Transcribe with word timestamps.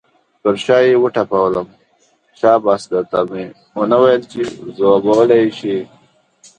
پر 0.41 0.55
شا 0.63 0.77
یې 0.87 0.95
وټپلم، 1.03 1.67
شاباس 2.39 2.81
در 2.91 3.03
ته 3.11 3.19
مې 3.29 3.45
نه 3.91 3.97
ویل 4.01 4.21
چې 4.31 4.41
ځوابولی 4.77 5.37
یې 5.41 5.49
شې. 5.57 5.77